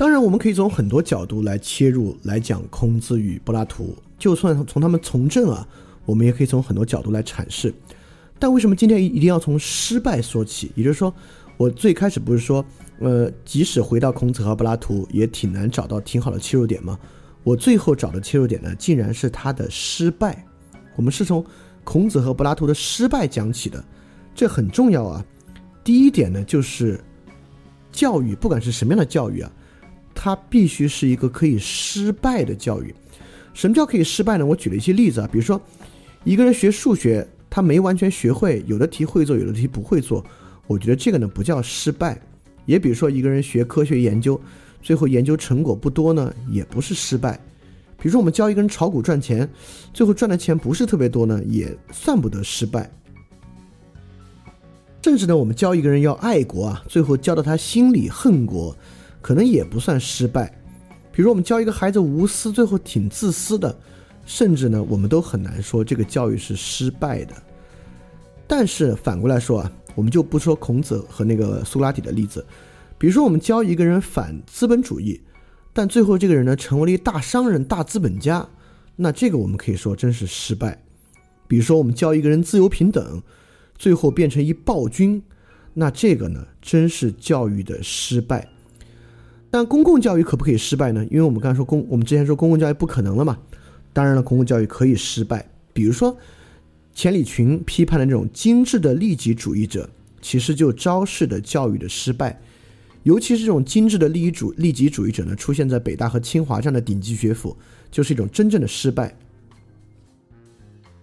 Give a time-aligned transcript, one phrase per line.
[0.00, 3.94] 当然，我们可以从很多角度来切入来讲孔子与柏拉图。
[4.18, 5.68] 就算从他们从政啊，
[6.06, 7.70] 我们也可以从很多角度来阐释。
[8.38, 10.72] 但为什么今天一定要从失败说起？
[10.74, 11.14] 也就是说，
[11.58, 12.64] 我最开始不是说，
[13.00, 16.98] 呃，即使回到孔子和柏拉图，也挺难找到挺好的切入点吗？
[17.44, 20.46] 我最后找的切入点呢，竟然是他的失败。
[20.96, 21.44] 我们是从
[21.84, 23.68] 孔子和柏拉图的失败讲起。
[23.68, 23.84] 的，
[24.34, 25.22] 这很重要啊。
[25.84, 26.98] 第一点呢，就是
[27.92, 29.52] 教育，不管是什么样的教育啊，
[30.14, 32.94] 它必须是一个可以失败的教育。
[33.54, 34.46] 什么叫可以失败呢？
[34.46, 35.60] 我举了一些例子啊，比如说
[36.24, 40.24] 一个人学数学，他没完全学会，有的题会做，有的题不会做，
[40.66, 42.20] 我觉得这个呢不叫失败。
[42.64, 44.40] 也比如说一个人学科学研究，
[44.80, 47.40] 最后研究成果不多呢，也不是失败。
[47.98, 49.48] 比如说我们教一个人炒股赚钱，
[49.92, 52.90] 最后赚的钱不是特别多呢，也算不得失败。
[55.02, 58.76] 甚至呢，我们教一个人要爱国啊，最后教到他心里恨国，
[59.20, 60.52] 可能也不算失败。
[61.12, 63.76] 比如我们教一个孩子无私，最后挺自私的，
[64.24, 67.34] 甚至呢，我们都很难说这个教育是失败的。
[68.46, 72.44] 但是反过来说啊，我们就不说孔子和那个苏格拉底的例子，
[72.96, 75.20] 比如说我们教一个人反资本主义，
[75.72, 78.48] 但最后这个人呢成为了一大商人、大资本家，
[78.96, 80.82] 那这个我们可以说真是失败。
[81.46, 83.22] 比如说我们教一个人自由平等，
[83.76, 85.22] 最后变成一暴君，
[85.74, 88.48] 那这个呢真是教育的失败。
[89.50, 91.04] 但公共教育可不可以失败呢？
[91.10, 93.36] 因为我们刚才说公，我们之前说公共教育不可能了嘛。
[93.92, 95.44] 当然了，公共教育可以失败。
[95.72, 96.16] 比如说，
[96.94, 99.90] 钱理群批判的这种精致的利己主义者，
[100.22, 102.40] 其实就昭示的教育的失败。
[103.02, 107.56] 尤其是这种精致的利益主利己主义者呢，出现在北大和清华这样的顶级学府，
[107.90, 109.16] 就是一种真正的失败。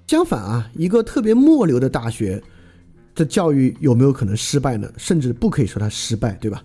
[0.06, 2.42] 相反啊，一个特别末流的大学
[3.14, 4.90] 的教育有没有可能失败呢？
[4.96, 6.64] 甚至不可以说它失败，对吧？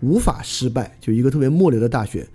[0.00, 2.26] 无法失败，就一个特别末流的大学，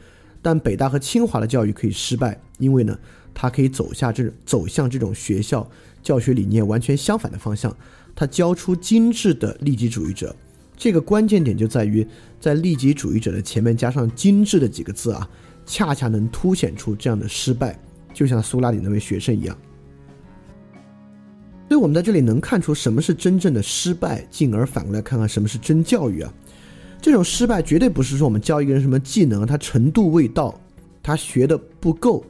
[0.41, 2.97] 但北大和清华的教育可以失败，因为呢，
[3.33, 5.69] 它可以走下这走向这种学校
[6.01, 7.75] 教学理念完全相反的方向，
[8.15, 10.35] 它教出精致的利己主义者。
[10.75, 12.07] 这个关键点就在于，
[12.39, 15.29] 在利己主义者的前面加上“精致”的几个字啊，
[15.65, 17.77] 恰恰能凸显出这样的失败，
[18.13, 19.57] 就像苏拉里那位学生一样。
[21.67, 26.33] 所以，我们在这里能看出什么是真正的失败，进而反过来看看什么是真教育啊。
[27.01, 30.59] 这种失败绝对不是说我们教一个人什么技能，他程度未到，
[31.01, 32.23] 他学的不够，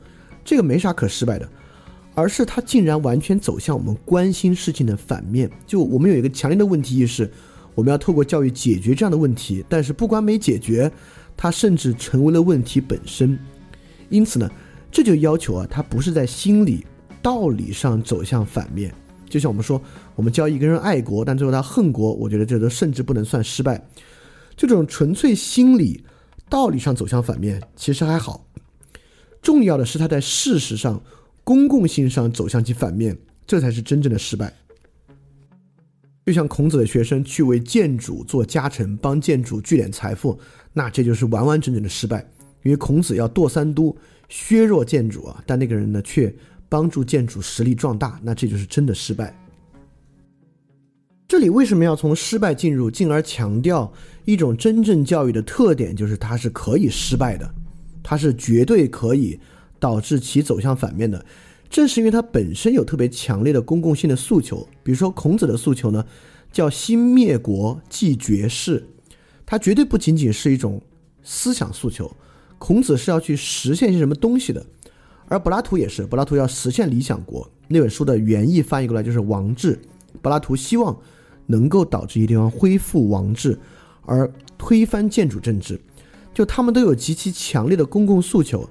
[0.46, 1.50] 这个没啥可失败的，
[2.14, 5.50] 而是他竟然完全走向我们关心事情的反面。
[5.66, 7.30] 就我们有一个强烈的问题意识，
[7.74, 10.92] 我们要透过教育解决这样的问题，但是不光没解决，
[11.36, 13.38] 它甚至成为了问题本身。
[14.10, 14.50] 因此呢，
[14.92, 16.86] 这就要求啊，他不是在心理、
[17.22, 18.94] 道理上走向反面。
[19.28, 19.82] 就像我们说，
[20.16, 23.84] 我们教一个人爱国，但最后他恨国，我觉得这都甚至不能算失败。
[24.68, 26.04] 这种纯粹心理、
[26.50, 28.46] 道理上走向反面，其实还好。
[29.42, 31.02] 重要的是他在事实上、
[31.46, 34.54] 公共性上走向其反面，这才是真正的失败。
[36.26, 40.38] 就像孔子的学生去为建主做家臣，帮建主聚敛财富，
[40.74, 42.30] 那这就是完完整整的失败。
[42.64, 43.96] 因为孔子要剁三都，
[44.28, 46.36] 削弱建主啊，但那个人呢，却
[46.68, 49.34] 帮助建主实力壮大，那这就是真的失败。
[51.30, 53.94] 这里为什么要从失败进入，进而强调
[54.26, 57.48] 一种真正教育的特点，就是它是可以失败的，
[58.02, 59.40] 它是绝对可以
[59.80, 61.24] 导致其走向反面的。
[61.70, 66.04] 正是因为它本身有特别强烈的公共性的诉求，比如说孔子的诉求呢，
[66.52, 68.84] 叫兴灭国继绝世，
[69.46, 70.82] 它绝对不仅仅是一种
[71.22, 72.12] 思想诉求，
[72.58, 74.66] 孔子是要去实现些什么东西的，
[75.28, 77.48] 而柏拉图也是，柏拉图要实现理想国。
[77.68, 79.80] 那本书的原意翻译过来就是王治，
[80.24, 81.00] 柏拉图希望。
[81.52, 83.58] 能够导致一地方恢复王制，
[84.06, 85.82] 而推翻建主政治，
[86.32, 88.70] 就他们都有极其强烈的公共诉求。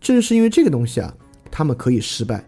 [0.00, 1.14] 正是因为这个东西啊，
[1.52, 2.44] 他们可以失败。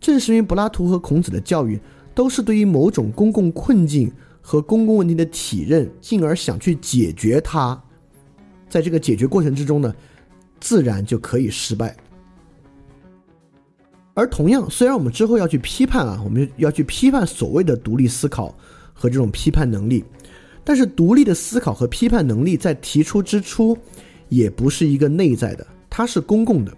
[0.00, 1.80] 正是因为柏拉图和孔子的教育
[2.14, 7.82] 都是对于某种公共困境和公共问题的体认，进而想去解决它，
[8.68, 9.92] 在这个解决过程之中呢，
[10.60, 11.96] 自然就可以失败。
[14.14, 18.56] 而同样，虽然我们之后要去批判啊，我们要去批判所谓的独立思考。
[18.98, 20.02] 和这种批判能力，
[20.64, 23.76] 但是独立的思考和批判能力在提出之初，
[24.30, 26.74] 也不是一个内在的，它是公共的。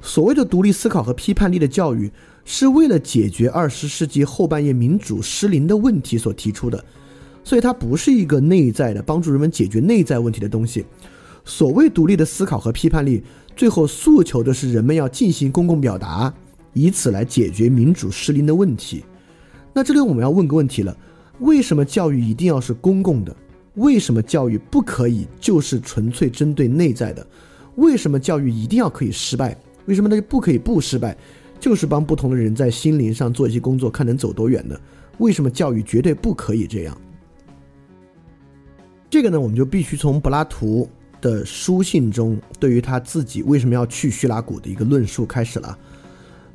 [0.00, 2.10] 所谓的独立思考和批判力的教育，
[2.46, 6.82] 是为了解决二十世纪后半叶民主失灵的问题所提出的，
[7.44, 10.86] 所以它不是一个内在的帮助人们解决内在问题的东西。
[11.44, 13.22] 所谓独立的思考和批判力，
[13.54, 16.32] 最后诉求的是人们要进行公共表达，
[16.72, 19.04] 以此来解决民主失灵的问题。
[19.74, 20.96] 那这里我们要问个问题了。
[21.40, 23.34] 为什么教育一定要是公共的？
[23.74, 27.26] 为什么教育不可以就是纯粹针对内在的？
[27.76, 29.56] 为什么教育一定要可以失败？
[29.86, 30.22] 为什么它就？
[30.22, 31.16] 不可以不失败？
[31.58, 34.78] 就是帮不同的人在心灵上做一些工作，看能走多远呢？
[35.18, 36.96] 为什么教育绝对不可以这样？
[39.08, 40.88] 这个呢，我们就必须从柏拉图
[41.20, 45.78] 的书信中对于他自己为什么要去叙拉古的一个论述开始了。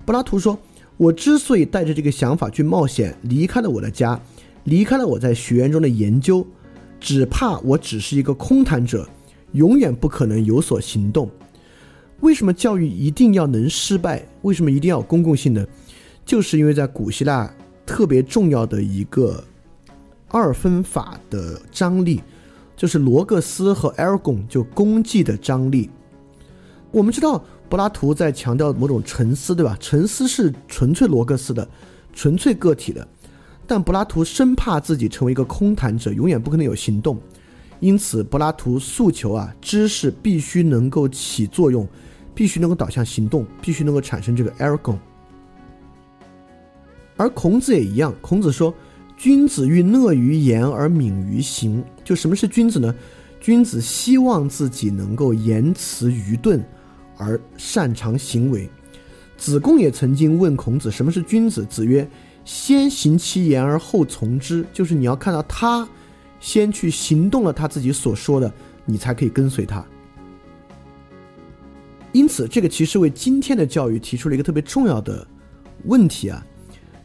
[0.05, 0.57] 柏拉图说
[0.97, 4.19] ：“我之所以带着这个想法去冒险，离开了我的家，
[4.65, 6.45] 离开了我在学院中的研究，
[6.99, 9.07] 只怕我只是一个空谈者，
[9.53, 11.27] 永远不可能有所行动。
[12.19, 14.23] 为什么教育一定要能失败？
[14.43, 15.65] 为什么一定要有公共性呢？
[16.23, 17.51] 就是因为在古希腊。”
[17.85, 19.43] 特别重要的一个
[20.29, 22.19] 二分法的张力，
[22.75, 25.87] 就是罗格斯和埃尔贡就功绩的张力。
[26.89, 29.77] 我们知道柏拉图在强调某种沉思，对吧？
[29.79, 31.69] 沉思是纯粹罗格斯的，
[32.11, 33.07] 纯粹个体的。
[33.67, 37.19] 但柏拉图生怕自己成为一个空谈者，永远不可能有行动。
[37.79, 41.87] 因此，柏拉图诉求啊，知识必须能够起作用，
[42.33, 44.97] 必须能够导向行动，必须能够产生这个 ergon。
[47.17, 48.73] 而孔子也一样，孔子说
[49.17, 52.93] ：“君子欲讷于言而敏于行。”就什么是君子呢？
[53.39, 56.63] 君子希望自己能够言辞愚钝，
[57.17, 58.69] 而擅长行为。
[59.37, 62.07] 子贡也曾经问孔子：“什么是君子？”子曰
[62.45, 65.85] ：“先行其言而后从之。”就是你要看到他
[66.39, 68.49] 先去行动了他自己所说的，
[68.85, 69.85] 你才可以跟随他。
[72.13, 75.27] 因此，这个其实为今天的教育提出了一个特别重要的
[75.83, 76.41] 问题啊。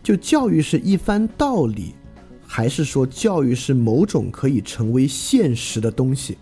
[0.02, 1.94] 就教育是一番道理，
[2.46, 6.38] 还是说教育是某种可以成为现实的东西？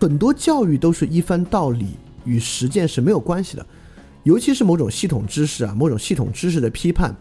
[0.00, 3.64] 很多教育都是一番道理，与实践是没有关系的。
[4.24, 7.16] 尤其是某种系统知识啊，某种系统知识的批判，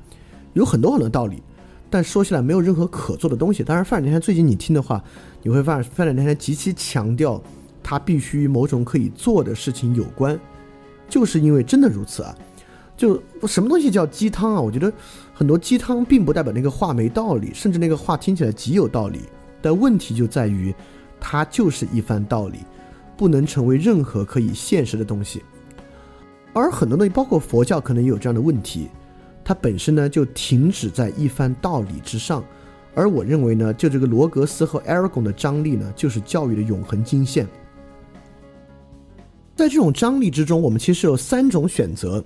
[0.53, 1.41] 有很多很多道理，
[1.89, 3.63] 但说起来没有任何可做的东西。
[3.63, 5.03] 当然，范展天最近你听的话，
[5.41, 7.41] 你会发现范展天极其强调，
[7.81, 10.39] 它必须与某种可以做的事情有关，
[11.07, 12.35] 就是因为真的如此啊。
[12.97, 14.61] 就什么东西叫鸡汤啊？
[14.61, 14.93] 我觉得
[15.33, 19.21] 很多鸡汤并不代表那个话没道理，甚至那个话听起来极有道理。
[19.59, 20.73] 但问题就在于，
[21.19, 22.59] 它就是一番道理，
[23.17, 25.41] 不能成为任何可以现实的东西。
[26.53, 28.87] 而很多东西，包括佛教，可能也有这样的问题，
[29.43, 32.43] 它本身呢就停止在一番道理之上。
[32.93, 37.47] 而我认为呢，就这个罗格斯和埃尔贡的张力呢，就是教育的永恒金线。
[39.55, 42.23] 在这种张力之中，我们其实有三种选择。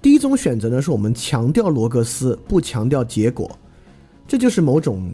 [0.00, 3.48] 第一种选择呢，是我们强调罗格斯，不强调结果，
[4.26, 5.12] 这就是某种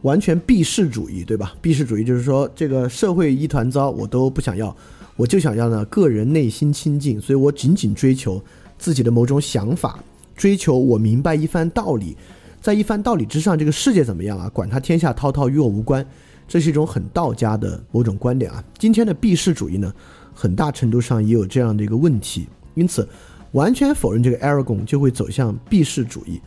[0.00, 1.54] 完全避世主义，对吧？
[1.60, 4.74] 避世主义就是说，这个社会一团糟，我都不想要，
[5.16, 8.42] 我就想要呢个人内心清净，所以我仅仅追求
[8.78, 10.02] 自己的某种想法，
[10.34, 12.16] 追求我明白一番道理，
[12.60, 14.48] 在一番道理之上，这个世界怎么样啊？
[14.48, 16.06] 管他天下滔滔，与我无关，
[16.46, 18.62] 这是一种很道家的某种观点啊。
[18.78, 19.92] 今天的避世主义呢，
[20.34, 23.08] 很大程度上也有这样的一个问题，因此。
[23.52, 26.40] 完全否认这个 Aragon 就会走向避世主义。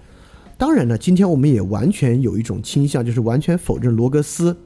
[0.58, 4.58] 当然呢，今天我们也完全有一种倾向，就是完全否认罗格斯。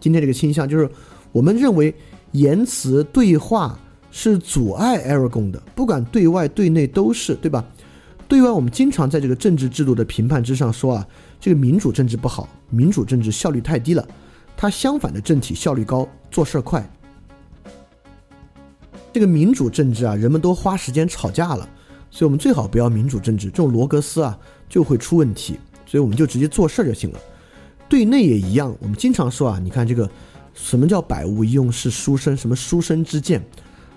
[0.00, 0.88] 今天这个倾向就是，
[1.30, 1.94] 我们认为
[2.32, 3.78] 言辞对话
[4.10, 7.62] 是阻碍 Aragon 的，不管对外对内都是，对吧？
[8.26, 11.06] 对外我们经常在这个政治制度的评判之上说啊，
[11.38, 14.06] 这个民主政治不好，民主政治效率太低了。
[14.56, 16.88] 它相反的政体效率高，做事儿快。
[19.12, 21.68] 这个民主政治啊，人们都花时间吵架了，
[22.10, 23.48] 所以我们最好不要民主政治。
[23.50, 24.38] 这种罗格斯啊
[24.68, 27.18] 就会出问题，所以我们就直接做事儿就行了。
[27.88, 30.08] 对内也一样，我们经常说啊，你看这个
[30.54, 33.44] 什么叫百无一用是书生，什么书生之见，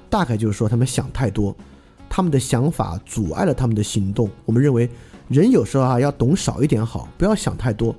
[0.10, 1.55] 大概就是说他们想太多，
[2.09, 4.29] 他们的想法阻碍了他们的行动。
[4.45, 4.89] 我们认为
[5.27, 7.95] 人有时候啊要懂少一点好，不要想太多。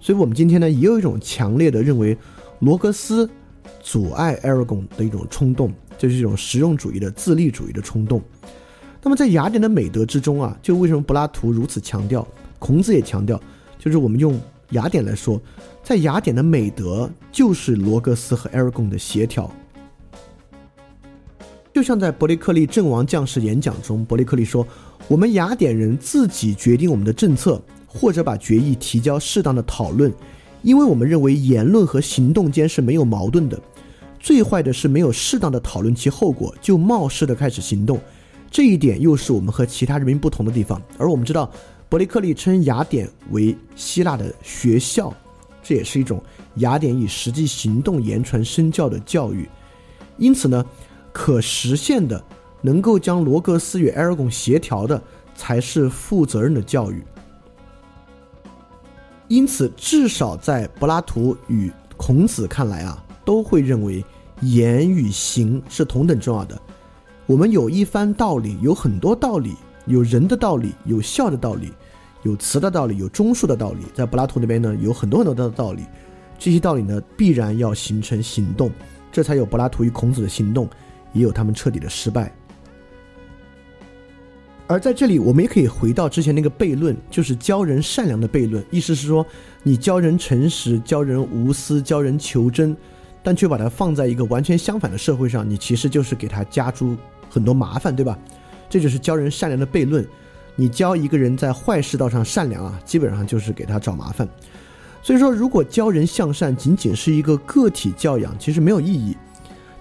[0.00, 2.16] 所以我们今天呢也有一种强烈的认为
[2.60, 3.28] 罗格斯
[3.82, 5.72] 阻碍 Aragon 的一种冲动。
[5.98, 8.22] 就是一种实用主义的自利主义的冲动。
[9.02, 12.26] 那么在雅典的美德之中啊，就为什么柏拉图如此强调，
[12.58, 13.38] 孔子也强调，
[13.78, 14.40] 就是我们用
[14.70, 15.38] 雅典来说，
[15.84, 19.54] 在雅典的美德就是罗格斯和埃尔贡的协调。
[21.72, 24.66] 就像在伯利克利阵亡将士演讲中，伯利克利说
[25.06, 30.12] ：“我们雅典人自己决定我们的政策，或者把决议提交适当的讨论，
[30.62, 33.60] 因为我们认为言论和行动间是没有矛盾的。”
[34.18, 37.98] 最坏的是没有适当的讨论其后果就冒失的开始行动，
[38.50, 40.80] 这一点又是我们和其他人民不同的地方。
[40.98, 41.50] 而我们知道，
[41.88, 45.10] 伯利克利称雅典为希腊的学校，
[45.62, 46.22] 这也是一种
[46.56, 49.48] 雅典以实际行动言传身教的教育。
[50.18, 50.62] 因此呢，
[51.12, 52.22] 可实现的、
[52.62, 55.02] 能够将罗格斯与埃尔贡协调的，
[55.34, 57.02] 才是负责任的教育。
[59.28, 63.04] 因此，至少在柏拉图与孔子看来啊。
[63.22, 64.04] 都会认为
[64.40, 66.60] 言与行是同等重要的。
[67.26, 69.54] 我们有一番道理，有很多道理，
[69.86, 71.70] 有人的道理，有孝的道理，
[72.24, 73.84] 有慈的道理，有忠恕的道理。
[73.94, 75.84] 在柏拉图那边呢，有很多很多的道理。
[76.40, 78.72] 这些道理呢，必然要形成行动，
[79.12, 80.68] 这才有柏拉图与孔子的行动，
[81.12, 82.32] 也有他们彻底的失败。
[84.66, 88.64] 而在这里，我们也可以回到之前那个悖论，就是教人善良的悖论。
[88.70, 89.26] 意思是说，
[89.64, 92.76] 你教人诚实，教人无私，教人求真，
[93.20, 96.96] 但却把它放在一个完全相反的社会上，你其实就是给他加诸
[97.28, 98.16] 很多麻烦，对吧？
[98.68, 100.06] 这就是教人善良的悖论。
[100.54, 104.28] 你教一个人在坏世道上善良啊，基本上就是给他找麻烦。
[105.02, 109.16] 所以说，如果教人向善仅仅是一个个体教养，其实没有意义。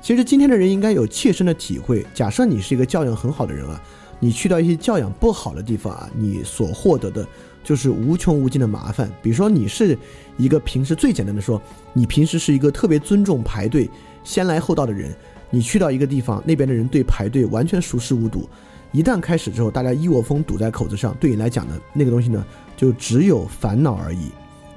[0.02, 2.06] 其实今天的人应该有切身的体会。
[2.14, 3.82] 假设你是一个教养很好的人啊。
[4.22, 7.26] 你去到一些教养不好的地方啊，你所获得的
[7.64, 9.10] 就是无穷无尽的麻烦。
[9.22, 9.98] 比如说，你是
[10.36, 11.62] 一个平时最简单的说，
[11.94, 13.90] 你平时是一个特别尊重排队、
[14.26, 15.16] 先来后到的人，
[15.50, 18.50] 你去到一个地方，那边的人对排队完全熟视无睹，
[18.92, 24.30] 一旦开始之后，大家一窝蜂堵在口子上，对你来讲呢，那个东西呢，就只有烦恼而已。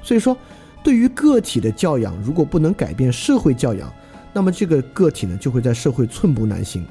[0.04, 0.36] 所以说，
[0.84, 3.92] 对于个体的教养，如果不能改变社会教养，
[4.32, 6.84] 那么这个个体呢，就会在社会寸步难行。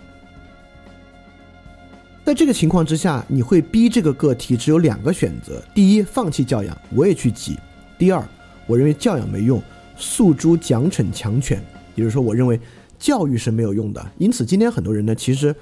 [2.23, 7.55] 在这个情况之下，你会逼这个个体只有两个选择：第一，放弃教养，我也去挤；
[7.97, 8.23] 第二，
[8.67, 9.61] 我认为教养没用，
[9.97, 11.61] 诉诸奖惩强权。
[11.95, 12.59] 也就是说，我认为
[12.99, 14.11] 教育是没有用的。
[14.19, 15.53] 因此，今天很多人呢，其实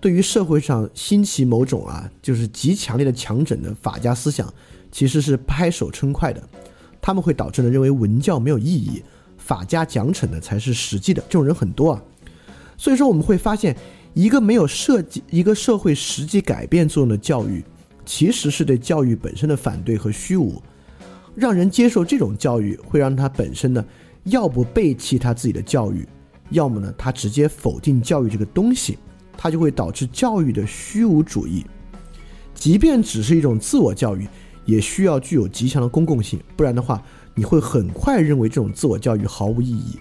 [0.00, 4.52] 对于社会上兴起某种啊，就是极强烈的强整的法家思想，
[4.92, 6.40] 其实是拍手称快的。
[7.00, 9.02] 他们会导致呢，认为文教没有意义，
[9.44, 11.22] 法家奖惩的才是实际的。
[11.28, 12.02] 这种人很多啊。
[12.76, 13.76] 所以说，我们会发现。
[14.14, 17.64] 一个没有设计一个社会实际改变作用的教育，
[18.04, 20.62] 其实是对教育本身的反对和虚无。
[21.34, 23.82] 让人接受这种教育，会让他本身呢，
[24.24, 26.06] 要不背弃他自己的教育，
[26.50, 28.98] 要么呢，他直接否定教育这个东西，
[29.34, 31.64] 他就会导致教育的虚无主义。
[32.54, 34.28] 即便只是一种自我教育，
[34.66, 37.02] 也需要具有极强的公共性，不然的话，
[37.34, 39.98] 你会很快认为这种自我教育毫无意义。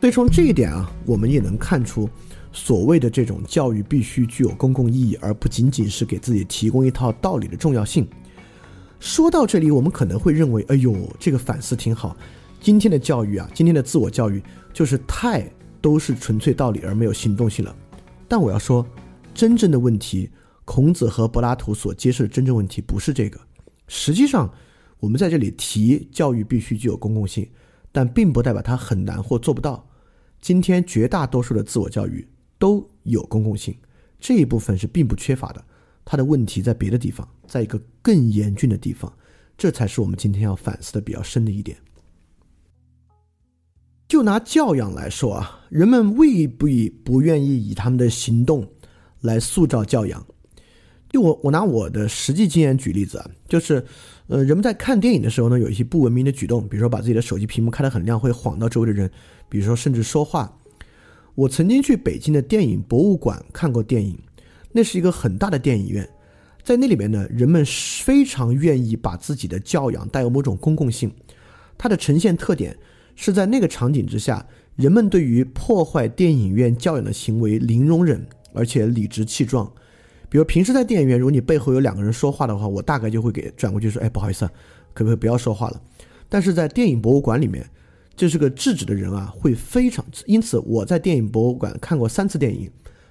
[0.00, 2.08] 所以从这一点啊，我们也能看出，
[2.52, 8.06] 所谓的这种教育必须具有公共意义，而不仅仅是给自己提供一套道理的重要性。
[9.00, 12.16] 说到这里，我们可能会认为，哎呦，这个反思挺好。
[12.60, 14.42] 今天的教育啊，今天的自我教育
[14.72, 15.48] 就是太
[15.80, 17.74] 都是纯粹道理而没有行动性了。
[18.26, 18.86] 但我要说，
[19.34, 20.30] 真正的问题，
[20.64, 23.40] 孔子和柏拉图所揭示的真正问题不是这个。
[23.86, 24.52] 实际上，
[25.00, 27.48] 我们在这里提教育必须具有公共性，
[27.92, 29.88] 但并不代表它很难或做不到。
[30.40, 32.26] 今天绝大多数的自我教育
[32.58, 33.76] 都有公共性，
[34.18, 35.64] 这一部分是并不缺乏的。
[36.04, 39.12] 它的问题在别的地方，在一个更严峻的地方，
[39.56, 41.76] 这才是我们今天要反思的比较深的一点。
[44.08, 48.66] 就拿教养来说啊，人们未必不愿意以他们的行动
[49.20, 50.26] 来塑造教养。
[51.10, 53.84] 就我我拿我的实际经验举例子啊，就是，
[54.28, 59.10] 呃，人们在看电影的时候呢，有一些不文明的举动，比如说把自己的手机屏幕开得很亮，会晃到周围的人。
[59.48, 60.54] 比如说，甚至说话。
[61.34, 64.18] 我曾经去北京的电影博物馆看过电影，
[64.72, 66.06] 那是一个很大的电影院，
[66.62, 67.64] 在那里面呢，人们
[68.04, 71.10] 非常愿意把自己的教养带有某种公共性。
[71.78, 72.76] 它的呈现特点
[73.16, 79.72] 是在那个场景之下，人们对于破坏电影院教养的行为零容忍，而且理直气壮。
[80.28, 84.48] 比如平时在电影院，如果你背后有两个人说话的话，我大概就会给转过去说：“哎，不好意思，
[84.92, 85.80] 可不可以不要说话了？”
[86.28, 87.68] 但是在电影博物馆里面。
[88.20, 92.68] 这是个制止的人啊，会非常因此我在电影博物馆看过三次电影，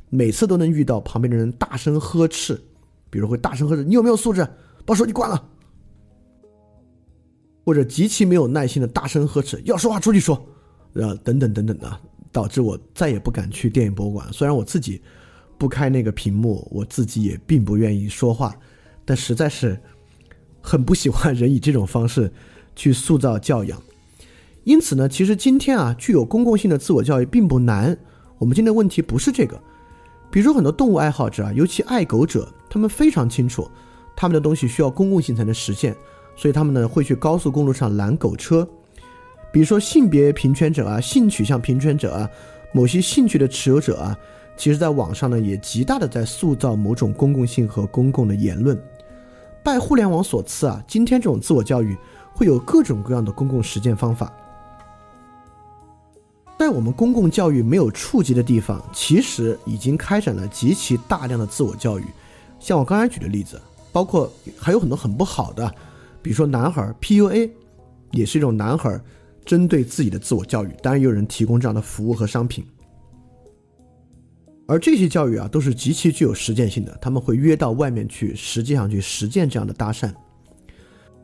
[0.09, 2.61] 每次都能遇到旁边的人大声呵斥，
[3.09, 4.45] 比如会大声呵斥你有没有素质，
[4.85, 5.49] 把手机关了，
[7.63, 10.45] 或者极其没有耐心的大声呵斥要说话出去说，
[10.91, 11.99] 呃等等等等的，
[12.33, 14.27] 导致我再也不敢去电影博物馆。
[14.33, 15.01] 虽然我自己
[15.57, 18.55] 不开那个屏幕，我自己也并不愿意说话，
[19.03, 19.79] 但实在是
[20.61, 22.31] 很不喜欢人以这种方式
[22.75, 23.81] 去塑造教养。
[24.63, 27.97] 因此呢，其实今天啊，具有公共性的自我教育并不难。
[28.37, 29.59] 我们今天的问题不是这个，
[30.29, 33.67] 比如说很多动物爱好者啊，尤其爱狗者，他们非常清楚，
[34.15, 35.95] 他们的东西需要公共性才能实现，
[36.35, 38.67] 所以他们呢会去高速公路上拦狗车。
[39.51, 42.29] 比如说性别平权者啊，性取向平权者啊，
[42.73, 44.15] 某些兴趣的持有者啊，
[44.57, 48.77] 其实在网上呢也极大的在塑造某种公共性和公共的言论。
[49.63, 51.95] 拜互联网所赐啊，今天这种自我教育
[52.33, 54.33] 会有各种各样的公共实践方法。
[56.57, 62.03] 在我们公共教育没有触及的地方，其实已经开展了极其大量的自我教育。
[62.59, 63.61] 像我刚才举的例子，
[63.91, 65.71] 包括还有很多很不好的，
[66.21, 67.51] 比如说男孩 PUA，
[68.11, 68.99] 也是一种男孩
[69.45, 72.65] 针对自己的自我教育，当然也有人提供这样的服务和商品。
[74.67, 80.11] 而这些教育啊，都是极其具有实践性的，他们会约到外面去，实际上去实践这样的搭讪。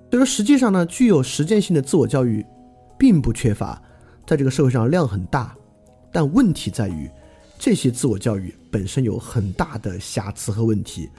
[0.10, 2.46] 所以说，实际上呢，具有实践性的自我教育
[2.98, 3.82] 并不缺乏，
[4.26, 5.54] 在这个社会上量很大。
[6.10, 7.10] 但问题在于，
[7.60, 11.10] 这些自我教育本身有很大的瑕疵和问题，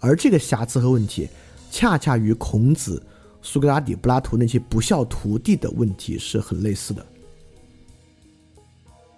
[0.00, 1.28] 而这个瑕疵和问题，
[1.70, 3.02] 恰恰与孔子、
[3.40, 7.06] 苏格拉底、柏拉图那些不孝徒弟的问题是很类似的。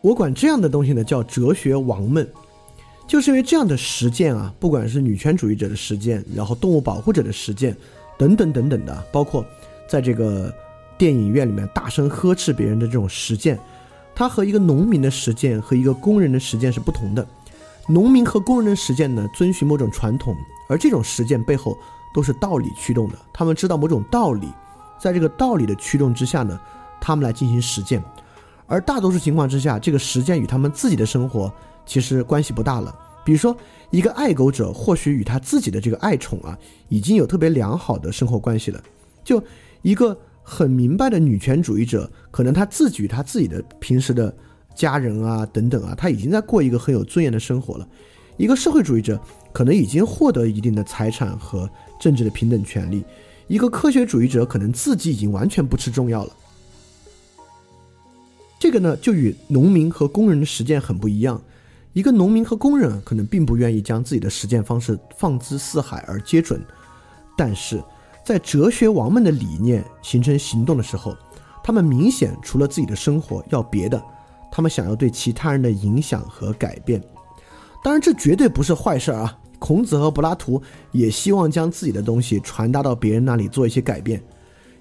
[0.01, 2.25] 我管这样的东西呢，叫哲学王们。
[3.13, 7.77] 就是因为这样的实践啊，不管是女权主义者的实践，然后动物保护者的实践，
[8.17, 9.45] 等等等等的，包括
[9.87, 10.51] 在这个
[10.97, 13.61] 电影院里面大声呵斥别人的这种实践，
[14.15, 17.27] 它和一个农民的实践和一个工人的实践是不同的。
[17.87, 20.35] 农民和工人的实践呢，遵循某种传统，
[20.67, 21.77] 而这种实践背后
[22.15, 23.19] 都是道理驱动的。
[23.31, 24.49] 他们知道某种道理，
[24.99, 26.59] 在这个道理的驱动之下呢，
[26.99, 28.03] 他们来进行实践。
[28.67, 31.53] 而大多数情况之下，这个实践与他们自己的生活。
[31.85, 32.95] 其实关系不大了。
[33.25, 33.57] 比如说，
[33.91, 38.83] 一个爱狗者或许与他自己的这个爱宠啊，已经有特别良好的生活关系了。
[39.23, 39.43] 就
[39.83, 44.35] 一个很明白的女权主义者，可能他自己与他自己的平时的
[44.75, 47.89] 家人啊等等啊，他已经在过一个很有尊严的生活了。
[48.37, 49.21] 一个社会主义者
[49.53, 51.69] 可能已经获得一定的财产和
[52.01, 53.05] 政治的平等权利。
[53.47, 56.37] 一个科学主义者可能自己已经完全不吃中药了。
[58.59, 61.41] 这个呢，就与农民和工人的实践很不一样。
[61.93, 66.65] 一个农民和工人可能并不愿意将自己的实践方式放之四海而皆准，
[67.37, 67.83] 但是
[68.25, 71.15] 在哲学王们的理念形成行动的时候，
[71.63, 74.03] 他们明显除了自己的生活要别的，
[74.51, 76.99] 他们想要对其他人的影响和改变。
[77.85, 79.39] 当然，这绝对不是坏事儿啊！
[79.59, 80.61] 孔子和柏拉图
[80.93, 84.23] 也希望将自己的东西传达到别人那里做一些改变，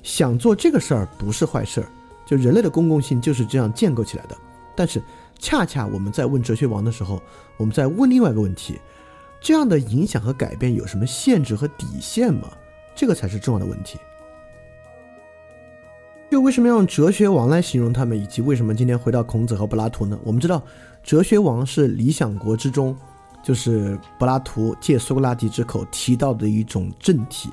[0.01, 1.91] 想做这个事儿不是坏事儿。
[2.25, 4.37] 就人类的公共性就是这样建构起来的，
[4.77, 5.01] 但是。
[5.41, 7.21] 恰恰我们在问哲学王的时候，
[7.57, 8.79] 我们在问另外一个问题：
[9.41, 12.47] 这样的影响和改变有什么限制和底线吗？
[12.95, 13.97] 这个才是重要的问题。
[16.29, 20.17] 就为什么要用哲学王来形容他们，以及为什么今天回到孔子和柏拉图呢？
[20.23, 20.61] 我们知道，
[21.03, 22.95] 哲学王是《理想国》之中，
[23.43, 27.49] 就是柏拉图借苏格拉底之口提到的一种政体，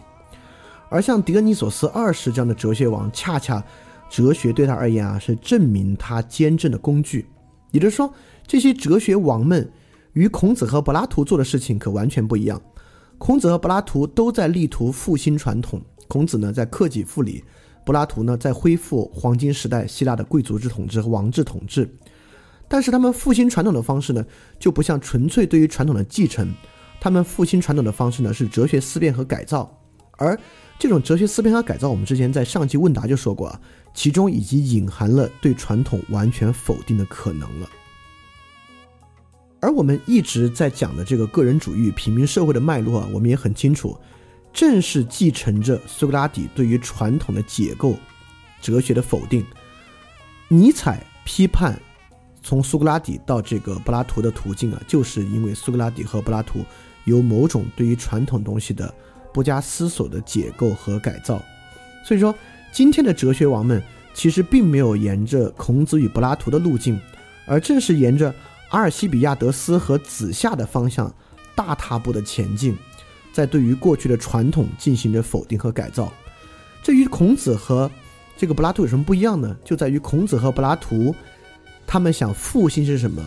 [0.91, 3.65] 而像狄俄尼索斯二世这样的哲学王，恰恰
[4.11, 7.27] 哲学对他而言啊，是证明他坚贞的工具。
[7.71, 8.13] 也就是说，
[8.47, 9.71] 这些哲学王们
[10.13, 12.61] 与孔子和柏拉图做的事情可完全不一样。
[13.19, 17.45] 孔子和柏拉图都在力图复兴传统，孔子呢在克己复礼，
[17.85, 21.89] 柏拉图呢在恢复黄金时代希腊的贵族制统治和王制统治。
[22.69, 24.25] 但是他们复兴传统的方式呢，
[24.59, 26.55] 就不像纯粹对于传统的继承，
[27.01, 29.75] 他们复兴传统的方式呢是哲学思辨和改造。
[30.19, 30.39] 而
[30.79, 33.61] 这种哲学思辨和改造，我们之前在上期问答就说过啊。
[33.95, 37.69] 其中已经隐含了对传统完全否定的可能了。
[39.61, 43.99] 而我们一直在讲的这个个人主义、平民社会的脉络啊，我们也很清楚，
[44.53, 47.97] 正是继承着苏格拉底对于传统的解构
[48.63, 49.45] 哲学的否定。
[50.47, 51.77] 尼采批判
[52.41, 56.65] 从苏格拉底到这个柏拉图的途径啊，就是因为苏格拉底和柏拉图
[57.05, 58.95] 有某种对于传统东西的
[59.33, 61.43] 不加思索的解构和改造。
[62.05, 62.35] 所以说。
[62.71, 67.01] 今天的哲学王们其实并没有沿着孔子与柏拉图的路径，
[67.47, 68.33] 而正是沿着
[68.69, 71.13] 阿尔西比亚德斯和子夏的方向
[71.57, 72.77] 大踏步的前进，
[73.33, 76.13] 在对于过去的传统进行着否定和改造。
[76.83, 77.91] 这与孔子和
[78.37, 79.57] 这个柏拉图有什么不一样呢？
[79.65, 81.15] 就在于孔子和柏拉图，
[81.87, 83.23] 他们想复兴是什么，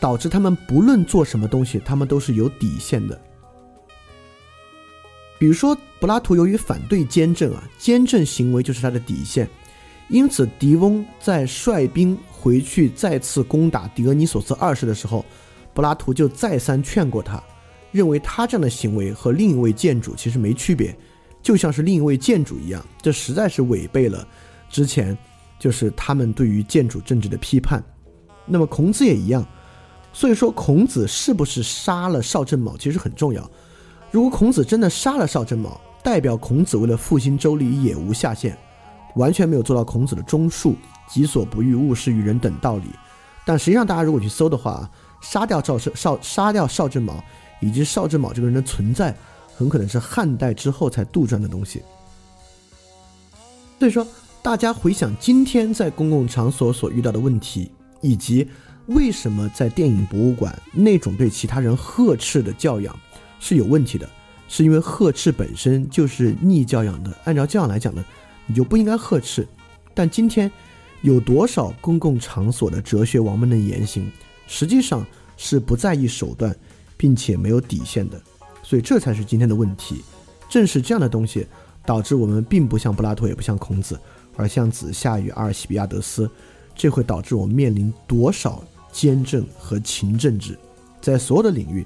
[0.00, 3.20] 导致他们不论做什么东西，他们都是有底线的。
[5.38, 9.48] 比如说，柏拉图由于反对坚正啊，坚正行为就是他的底线，
[10.08, 15.24] 因此狄翁在率兵回去再次攻打狄俄尼索斯二世的时候，
[15.72, 17.42] 柏拉图就再三劝过他，
[17.92, 20.96] 认为他这样的行为和另一位建主其实没区别，
[21.40, 24.26] 就像是另一位建主一样，这实在是违背了
[24.68, 25.16] 之前
[25.58, 27.82] 就是他们对于建主政治的批判。
[28.44, 29.46] 那么孔子也一样，
[30.12, 33.48] 所以说孔子是不是杀了邵正卯其实很重要。
[34.10, 38.56] 如果孔子真的杀了邵正卯，代表孔子为了复兴周礼也无下限，
[39.16, 40.74] 完全没有做到孔子的忠恕、
[41.06, 42.84] 己所不欲，勿施于人等道理。
[43.44, 44.88] 但实际上，大家如果去搜的话，
[45.20, 47.22] 杀掉赵胜邵，杀掉邵正卯，
[47.60, 49.14] 以及邵正卯这个人的存在，
[49.54, 51.82] 很可能是汉代之后才杜撰的东西。
[53.78, 54.06] 所以说，
[54.42, 58.48] 大家回想今天在公共场所所遇到的问题，以及
[58.86, 62.98] 为什么在电影博物馆那种对其他人呵斥的教养。
[63.40, 64.08] 是有问题的，
[64.48, 67.16] 是因为呵斥本身就是逆教养的。
[67.24, 68.04] 按照教养来讲呢，
[68.46, 69.46] 你就不应该呵斥。
[69.94, 70.50] 但今天
[71.02, 74.10] 有多少公共场所的哲学王们的言行，
[74.46, 75.04] 实际上
[75.36, 76.54] 是不在意手段，
[76.96, 78.20] 并且没有底线的。
[78.62, 80.02] 所以这才是今天的问题。
[80.48, 81.46] 正是这样的东西，
[81.84, 83.98] 导致我们并不像柏拉图，也不像孔子，
[84.36, 86.30] 而像子夏与阿尔西比亚德斯。
[86.74, 90.56] 这会导致我们面临多少兼政和勤政治，
[91.00, 91.84] 在所有的领域，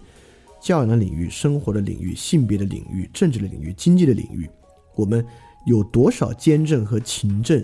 [0.63, 4.49] 教养的领域、生活的领域、性别的领域、政治的领域、经济的领域，
[4.95, 5.27] 我们
[5.67, 7.63] 有多少兼政和勤政，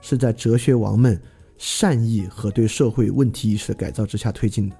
[0.00, 1.18] 是在哲学王们
[1.56, 4.74] 善意和对社会问题意识的改造之下推进的。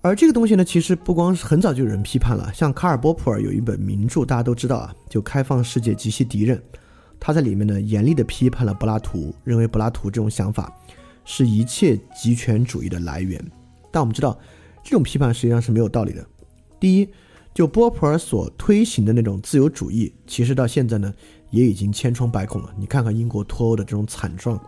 [0.00, 6.56] 而这个东西呢，其实不光是很早就有人批判了，像卡尔波普尔有一本名著，大家都知道啊，就《开放世界及其敌人》。
[7.20, 10.74] 他在里面呢，严厉地批判了柏拉图，认为柏拉图这种想法
[11.26, 13.38] 是一切极权主义的来源。
[13.92, 14.38] 但我们知道，
[14.90, 16.26] 这种批判实际上是没有道理的。
[16.80, 17.08] 第一，
[17.54, 21.14] 就波普尔所推行的那种自由主义，其实到现在呢，
[21.50, 22.74] 也已经千疮百孔了。
[22.76, 24.60] 你看看英国脱欧的这种惨状，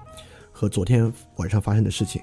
[0.53, 2.23] 和昨天晚上发生的事情。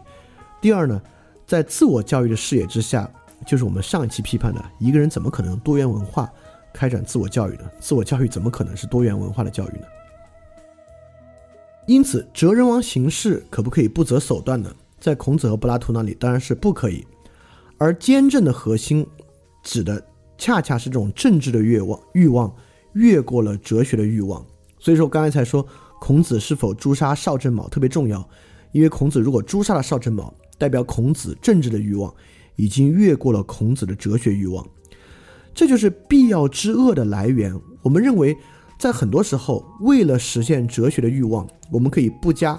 [0.62, 1.02] 第二呢，
[1.46, 3.12] 在自我教育的视野之下，
[3.46, 6.32] 就是我们上一期批判的，一个人怎么可能多元文化
[6.72, 7.70] 开展自我教育呢？
[7.82, 9.86] 自我教育怎么可能是多元文化的教育呢？
[11.86, 14.74] 因此，哲人王行事可不可以不择手段呢？
[15.02, 17.06] 在孔子和柏拉图那里当然是不可以。
[17.80, 19.08] 而兼政的核心，
[19.64, 20.06] 指的
[20.38, 22.54] 恰恰是这种政治的欲望，欲望
[22.94, 24.46] 越过了哲学的欲望。
[24.78, 25.66] 所以说，刚才才说
[26.00, 28.24] 孔子是否诛杀邵正卯特别重要，
[28.72, 32.14] 因为孔子如果诛杀了邵正卯，代表孔子政治的欲望
[32.56, 34.64] 已经越过了孔子的哲学欲望，
[35.56, 37.54] 这就是必要之恶的来源。
[37.82, 38.38] 我们认为。
[38.78, 42.58] 在很多时候，为了实现哲学的欲望，我们可以不加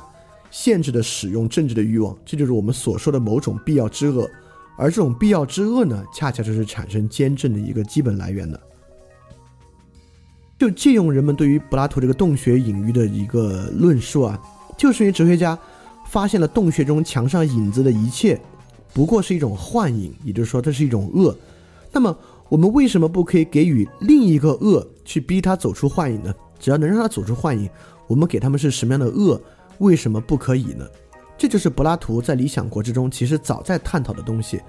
[0.50, 4.30] 限制的使用政治的欲望，这就是我们所说的某种必要之恶。
[4.80, 8.58] 而这种必要之恶呢，恰恰就是产生兼政的一个基本来源的。
[10.58, 14.40] 就借用人们对于柏拉图这个洞穴隐喻的一个论述啊，
[14.78, 15.58] 就是因为哲学家
[16.06, 18.40] 发现了洞穴中墙上影子的一切
[18.94, 21.36] 不过是一种幻影，也就是说，这是一种恶。
[21.92, 22.16] 那么，
[22.48, 24.86] 我们为什么不可以给予另一个恶？
[25.04, 26.34] 去逼他走出幻影呢？
[26.58, 27.68] 只要能让他走出幻影，
[28.06, 29.40] 我们给他们是什么样的恶？
[29.78, 30.86] 为什么不可以呢？
[31.40, 34.60] 这就是柏拉图在《理想国》之中其实早在探讨的东西。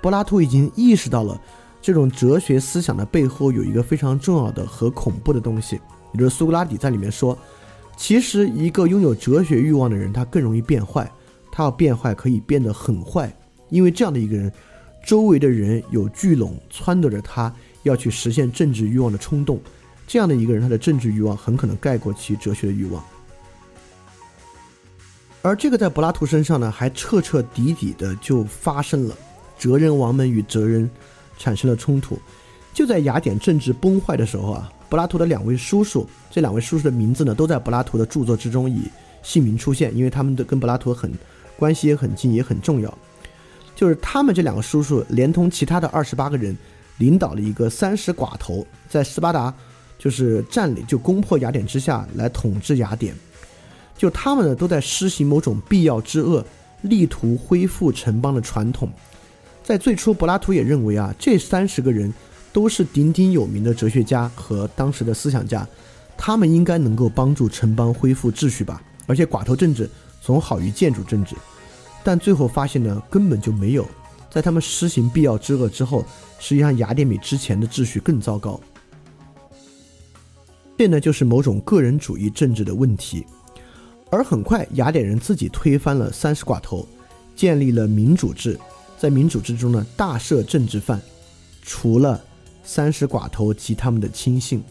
[0.00, 1.38] 柏拉图已经意识到了
[1.82, 5.78] 这种哲学思想的背后有一个非常重要的和恐怖的东西，
[6.14, 7.38] 也就是苏格拉底在里面说，
[7.94, 11.12] 其实一个拥有哲学欲望的人，他更容易变坏。
[11.52, 13.30] 他要变坏，可以变得很坏，
[13.68, 14.50] 因为这样的一个人，
[15.04, 19.60] 周围的人有聚拢撺掇着他要去实现政治欲望的冲动。
[20.06, 23.04] 这样的一个人，他的政治欲望很可能盖过其哲学的欲望，
[25.44, 29.14] 而这个在柏拉图身上呢，还彻彻底底的就发生了，
[29.58, 30.90] 哲人王们与哲人
[31.36, 32.18] 产生了冲突。
[32.72, 38.88] 就在雅典政治崩坏的时候啊，柏拉图的两位叔叔，这两位叔叔的名字呢，都在柏拉图的著作之中以
[39.22, 41.12] 姓名出现，因为他们的跟柏拉图很
[41.58, 42.98] 关系也很近，也很重要。
[43.76, 46.56] 就是他们这两个叔叔，连同其他的二十八个人，
[46.96, 49.52] 领导了一个三十寡头，在斯巴达。
[49.96, 53.14] 就是占领，就攻破雅典之下来统治雅典，
[53.96, 56.44] 就他们呢都在施行某种必要之恶，
[56.82, 58.90] 力图恢复城邦的传统。
[59.62, 62.12] 在最初，柏拉图也认为啊，这三十个人
[62.52, 65.66] 都是鼎鼎有名的哲学家和当时的思想家，
[66.16, 68.82] 他们应该能够帮助城邦恢复秩序吧。
[69.06, 69.88] 而且寡头政治
[70.20, 71.34] 总好于建筑政治，
[72.02, 73.86] 但最后发现呢，根本就没有。
[74.30, 76.04] 在他们施行必要之恶之后，
[76.38, 78.60] 实际上雅典比之前的秩序更糟糕。
[80.76, 83.24] 这呢就是某种个人主义政治的问题，
[84.14, 86.86] 而很快雅典人自己推翻了三十寡头，
[87.34, 88.56] 建立了民主制，
[88.96, 91.02] 在民主制中呢大赦政治犯，
[91.62, 92.22] 除了
[92.62, 94.62] 三十寡头及他们的亲信，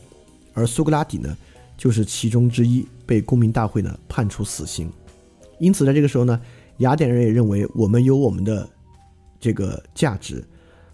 [0.54, 1.36] 而苏格拉底呢
[1.78, 4.90] 就是其中之一，被公民大会呢判处死刑。
[5.60, 6.40] 因此在这个时候呢，
[6.78, 8.66] 雅典人也认为我们有我们的
[9.42, 10.42] 这个价值，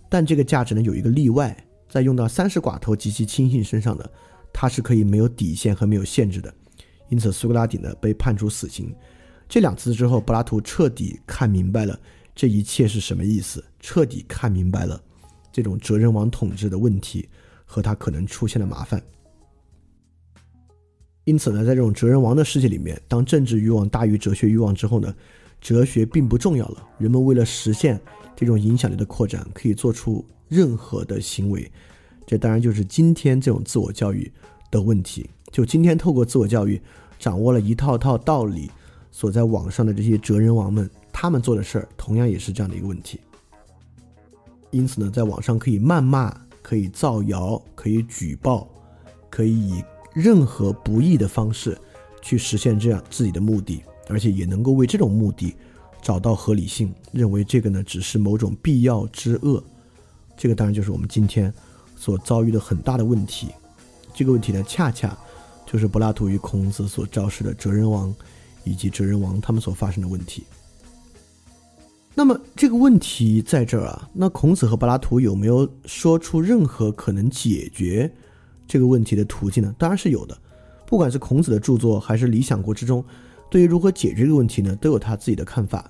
[0.10, 1.56] 但这个价值呢有一个例外，
[1.88, 4.10] 在用到三十寡头及其亲信身上的。
[4.52, 6.52] 他是可以没有底线和没有限制的，
[7.10, 8.96] 因此苏格拉底呢被判处死刑。
[9.48, 12.00] 这两次之后，柏拉图彻底看明白了
[12.36, 15.02] 这一切是什么意思，彻底看明白了
[15.52, 17.28] 这种哲人王统治的问题
[17.66, 19.02] 和他可能出现的麻烦。
[21.26, 25.14] 因此呢，在这种哲人王的世界里面，当政治欲望大于哲学欲望之后呢，
[25.62, 26.88] 哲学并不重要了。
[26.98, 28.00] 人们为了实现
[28.36, 31.72] 这种影响力的扩展，可以做出任何的行为。
[32.26, 34.32] 这当然就是今天这种自我教育
[34.72, 35.30] 的问题。
[35.52, 36.82] 就今天透过自我教育，
[37.18, 38.70] 掌握了一套套道理，
[39.12, 43.20] 所在网上的这些哲人王们，他们做的事儿同样也是这样的一个问题。
[44.72, 48.68] 因此呢，在网上可以谩骂，可以造谣，可以举报，
[49.30, 51.76] 可以以任何不义的方式
[52.22, 55.56] 去实现这样自己的目的，而且也能够为这种目的
[56.02, 59.64] 找到合理性，认为这个呢只是某种必要之恶。
[60.38, 61.52] 这个当然就是我们今天
[61.96, 63.50] 所遭遇的很大的问题。
[64.20, 65.18] 这个问题呢，恰恰
[65.66, 68.14] 就是柏拉图与孔子所昭示的哲人王
[68.66, 70.44] 以及哲人王他们所发生的问题。
[72.14, 78.14] 那么这个问题在这儿啊，那孔子和柏拉图有没有说出任何可能解决
[78.68, 79.74] 这个问题的途径呢？
[79.78, 80.38] 当然是有的。
[80.86, 83.02] 不管是孔子的著作还是《理想国》之中，
[83.50, 85.90] 对于如何解决这个问题呢，都有他自己的看法。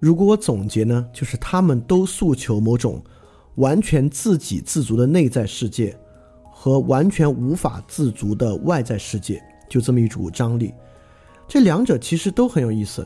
[0.00, 3.04] 如果我总结呢，就是他们都诉求某种
[3.56, 5.94] 完全自给自足的内在世界。
[6.62, 10.72] 和完全无法自足的外在世界，就这么一股张力。
[11.48, 13.04] 这两者其实都很有意思，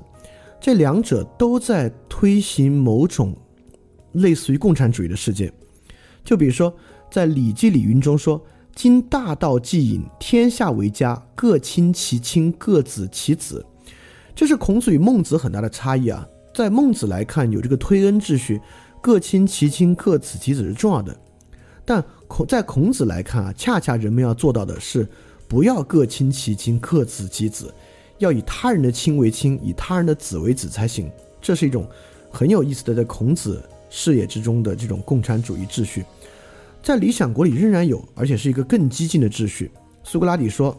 [0.61, 3.35] 这两者都在推行某种
[4.13, 5.51] 类似于共产主义的世界。
[6.23, 6.71] 就比如说，
[7.11, 8.39] 在《礼记·礼云》中说
[8.77, 13.65] ：“今大道既隐，天下为家，各亲其亲，各子其子。”
[14.37, 16.29] 这是孔子与孟子很大的差异啊。
[16.55, 18.61] 在孟子来看，有这个推恩秩序，
[19.01, 21.19] 各亲其亲，各子其子是重要的，
[21.87, 22.05] 但。
[22.29, 25.07] 孔在孔子来看啊，恰恰人们要做到的是，
[25.47, 27.73] 不要各亲其亲，各子其子，
[28.19, 31.11] 要以他人的亲为亲，以他人的子为子才行。
[31.41, 31.89] 这是一种
[32.31, 36.05] 很有意思的在孔子视野之中的这种共产主义秩序，
[36.83, 39.71] 在理想国里仍然有，而且是一个更激进的秩序。
[40.03, 40.77] 苏格拉底说，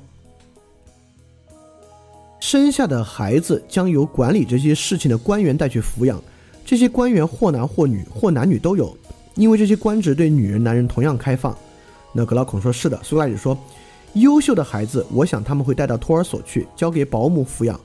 [2.41, 6.21] 生下的孩子将由管理这些事情的官员带去抚养，
[6.65, 8.95] 这些官员或男或女，或男女都有。
[9.37, 11.55] 因为这些官职对女人、男人同样开放，
[12.11, 12.99] 那格拉孔说是的。
[13.03, 13.55] 苏格拉底说，
[14.13, 17.79] 优秀的孩子，我想他们会带到托儿所去，交给保姆抚养，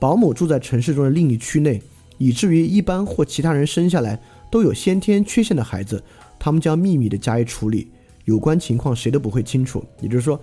[0.00, 1.80] 保姆住在城市中的另一区内，
[2.18, 6.02] 以至于一般或其他人生下来都有先天缺陷的孩子，
[6.40, 7.88] 他们将秘密的加以处理，
[8.24, 9.84] 有关情况谁都不会清楚。
[10.00, 10.40] 也就是说，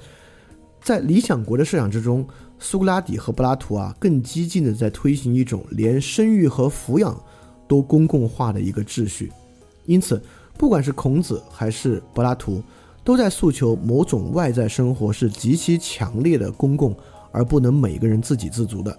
[0.82, 2.26] 在理想国的设想之中，
[2.58, 7.22] 苏格拉底和柏拉图啊，更激进的在推行一种连生育和抚养
[7.68, 9.30] 都公共化的一个秩序，
[9.86, 10.24] 因此。
[10.58, 12.62] 不管是孔子还是柏拉图，
[13.04, 16.96] 都在诉求某种外在生活是极其强烈的公共，
[17.32, 18.98] 而不能每个人自给自足的。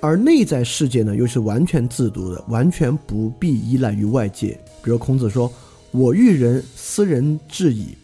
[0.00, 4.58] 而内在世界呢，又是完全自足的，完全不必依赖于外界。
[4.82, 5.52] 比如孔子说
[5.92, 7.96] ：“我欲人，斯人至矣。”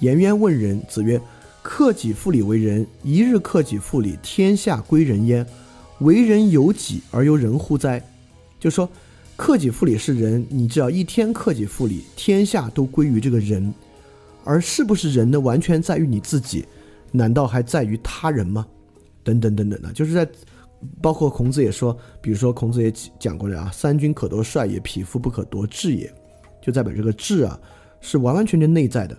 [0.00, 1.18] 颜渊问仁，子曰
[1.62, 5.46] ：“克己复礼为仁，一日克己复礼，天下归仁焉。
[6.00, 8.04] 为人有己而由人乎哉？”
[8.60, 8.86] 就说。
[9.36, 13.72] 克己复礼是人，你只要一天克己复礼，天下都归于这个人。
[14.48, 15.40] 而是不是人呢？
[15.40, 16.64] 完全在于你自己，
[17.10, 18.64] 难道还在于他人吗？
[19.24, 20.24] 等等等等的，就是在
[21.02, 26.08] 包括孔子也说，比如说孔子也讲过的啊，三军可夺帅也，匹夫不可夺志也，
[26.62, 27.58] 就代表这个志啊
[28.00, 29.18] 是完完全全内在的。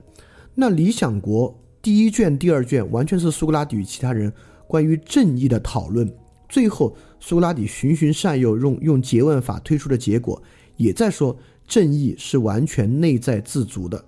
[0.55, 1.51] 那《理想国》
[1.81, 4.31] 第一卷、第二卷完全是苏格拉底与其他人
[4.65, 6.09] 关于正义的讨论。
[6.49, 10.41] 最后，苏格拉底循循善诱，用用诘问法推出的结果，
[10.77, 14.05] 也在说正义是完全内在自足的。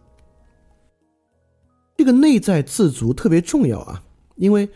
[1.97, 4.04] 这个内在自足特别重要啊，
[4.38, 4.69] 因为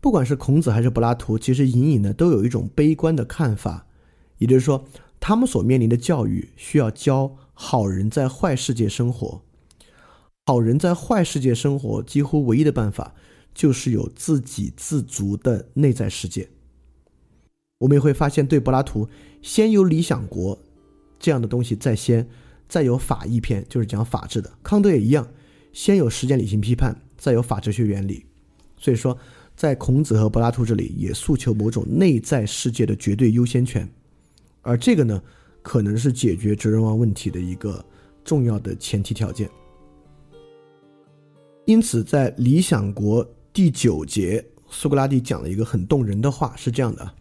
[0.00, 3.86] 不管是孔子还是柏拉图，其实隐隐的都有一种悲观的看法，
[4.38, 4.86] 也就是说，
[5.20, 9.42] 他们所面临的教育需要教好人在坏世界生活，
[10.46, 13.14] 好人在坏世界生活几乎唯一的办法
[13.52, 16.48] 就是有自给自足的内在世界。
[17.80, 19.08] 我们也会发现，对柏拉图，
[19.40, 20.54] 先有《理想国》
[21.18, 22.28] 这样的东西在先，
[22.68, 24.52] 再有法义篇，就是讲法治的。
[24.62, 25.26] 康德也一样，
[25.72, 28.26] 先有实践理性批判，再有法哲学原理。
[28.76, 29.16] 所以说，
[29.56, 33.88] 在孔子和柏拉图这里，也诉求某种内在世界的绝对优先权，
[34.60, 35.22] 而这个呢，
[35.62, 37.82] 可能是解决哲人王问题的一个
[38.22, 39.48] 重要的前提条件。
[41.64, 47.14] 因此，在《理想国》第九节，苏格拉底讲了一个很动人的话，是这样的。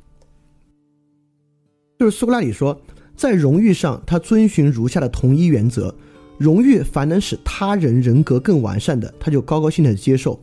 [2.00, 2.82] 就是苏格拉底说，
[3.14, 5.94] 在荣誉上，他遵循如下的同一原则：
[6.38, 10.40] 荣誉凡能使他人人格更完善的，他就高高兴兴的接受；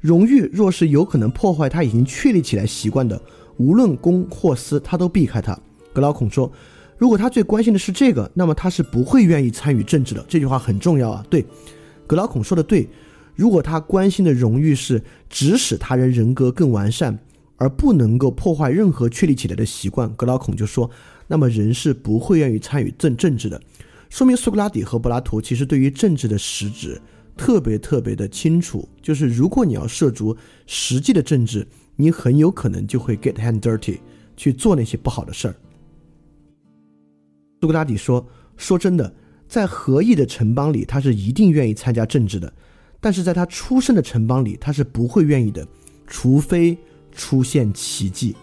[0.00, 3.22] 荣誉若是有可能破坏他已经确立起来习惯的，
[3.58, 5.56] 无论公或私，他都避开他。
[5.92, 6.50] 格劳孔说，
[6.96, 10.24] 如果他最关心的是这个，那么他是不会愿意参与政治的。
[10.28, 11.24] 这句话很重要啊！
[11.30, 11.46] 对，
[12.08, 12.88] 格劳孔说的对，
[13.36, 17.16] 如果他关心的荣誉是指使他人人格更完善。
[17.58, 20.90] 而不能够破坏任何确立起来的习惯，格劳孔就说
[21.28, 23.60] ：“那么人是不会愿意参与政政治的。”
[24.08, 26.98] 说明苏格拉底和柏拉图其实对于政治的实质
[27.36, 30.34] 特别特别的清楚，就是如果你要涉足
[30.66, 31.66] 实际的政治，
[31.96, 33.98] 你很有可能就会 get hand dirty
[34.36, 35.54] 去做那些不好的事儿。
[37.60, 39.12] 苏格拉底说：“说真的，
[39.48, 42.52] 在合意的城邦里，他是一定愿意参加政治的。
[43.00, 45.66] 但是在他出生的城邦里，他是不会愿意的，
[46.06, 46.78] 除非
[47.18, 48.34] 出现奇迹。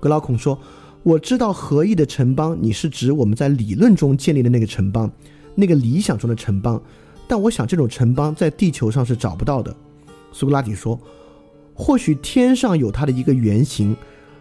[0.00, 0.58] 格劳孔说
[1.02, 5.10] ：“我知道合意的城邦，你是指我们在理论中建立的那个城邦，
[5.56, 6.80] 那个理想中的城邦。
[7.26, 9.76] 但我想这种城邦在地球上是找不到的。”
[10.32, 10.98] 苏格拉底说
[11.74, 13.94] ：“或许天上有它的一个原型，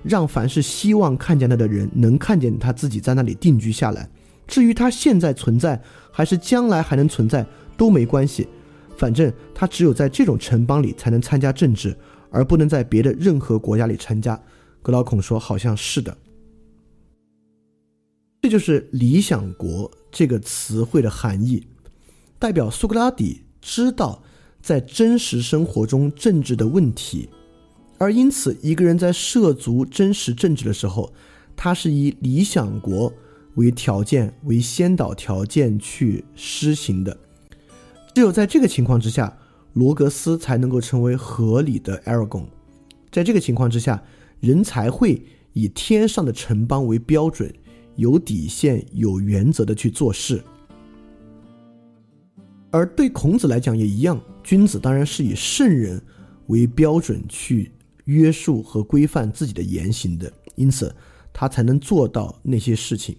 [0.03, 4.07] 让凡是希望看见它的人能看见他自己在那里定居下来。
[4.47, 8.47] 至于他现在存在还是将来还能存在都没关系。”
[8.97, 11.97] 反正他只有在这种城邦里才能参加政治，
[12.31, 14.41] 而不能在别的任何国家里参加。
[14.81, 16.17] 格劳孔说：“好像是的。”
[18.41, 21.67] 这就是“理想国”这个词汇的含义，
[22.39, 24.23] 代表苏格拉底知道
[24.59, 27.29] 在真实生活中政治的问题，
[27.99, 31.13] 而因此一个人在涉足真实政治的时候，
[31.55, 33.13] 他是以理想国
[33.53, 37.15] 为条件、为先导条件去施行的。
[38.15, 39.37] 只有在这个情况之下，
[39.73, 42.45] 罗格斯才能够成为合理的 Aragon。
[43.09, 44.03] 在这个情况之下，
[44.39, 47.53] 人才会以天上的城邦为标准，
[47.95, 50.43] 有底线、有原则的去做事。
[52.69, 56.01] 而对孔子来讲也一样，君子当然是以圣人
[56.47, 57.71] 为标准去
[58.05, 60.93] 约束和规范自己的言行的，因此
[61.31, 63.15] 他才能做到那些事情。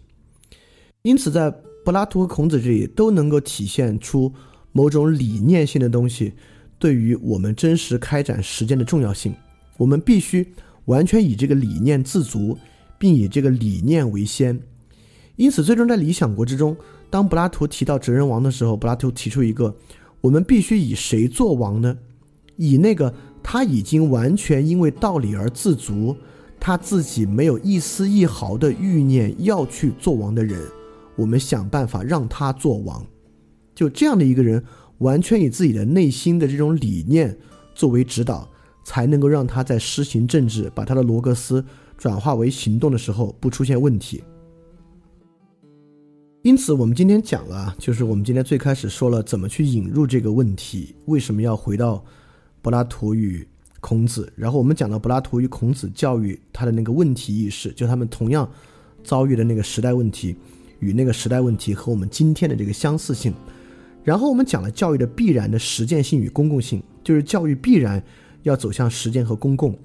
[1.02, 1.50] 因此，在
[1.84, 4.32] 柏拉图和孔子这里都能够体现出。
[4.72, 6.32] 某种理念性的东西，
[6.78, 9.34] 对于我们真实开展实践的重要性，
[9.76, 10.46] 我们必须
[10.86, 12.58] 完全以这个理念自足，
[12.98, 14.60] 并以这个理念为先。
[15.36, 16.76] 因此，最终在《理想国》之中，
[17.08, 19.74] 当柏拉图提到哲人王的时候，柏拉图提出一个：
[20.20, 21.96] 我们必须以谁做王呢？
[22.56, 26.16] 以那个他已经完全因为道理而自足，
[26.60, 30.60] 他自己没有一丝一毫的欲念要去做王的人，
[31.16, 33.04] 我们想办法让他做王。
[33.74, 34.62] 就这样的一个人，
[34.98, 37.36] 完全以自己的内心的这种理念
[37.74, 38.48] 作为指导，
[38.84, 41.64] 才能够让他在施行政治、把他的罗格斯
[41.96, 44.22] 转化为行动的时候不出现问题。
[46.42, 52.04] 因此，我们今天讲了，就是我们今天最开始说了怎么去引入这个问题，为什么要回到
[52.60, 53.46] 柏拉图与
[53.80, 58.50] 孔子，然后我们讲了柏拉图与孔子教育他的那个问题意识，就他们同样
[59.04, 60.34] 遭遇的那个时代问题
[60.80, 63.32] 与那个时代问题和我们今天的这个相似性。
[64.04, 68.02] 然后我们讲了教育的必然的实践性与公共性，就是教育必然
[68.42, 69.76] 要走向实践和公共。